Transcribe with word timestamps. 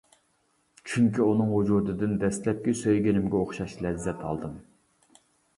چۈنكى 0.91 1.21
ئۇنىڭ 1.25 1.51
ۋۇجۇدىدىن 1.57 2.15
دەسلەپكى 2.23 2.73
سۆيگىنىمگە 2.81 3.39
ئوخشاش 3.43 3.77
لەززەت 3.87 4.25
ئالدىم. 4.31 4.57